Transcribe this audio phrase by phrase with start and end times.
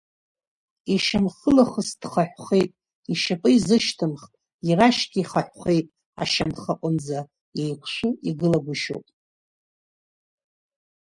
[0.93, 2.71] Ишьамхылахыс дхаҳәхеит,
[3.11, 4.31] ишьапы изышьҭымхт,
[4.69, 5.87] ирашьгьы хаҳәхеит
[6.21, 7.19] ашьамхы аҟынӡа,
[7.61, 9.05] еиқәшәы игылагәышьоуп.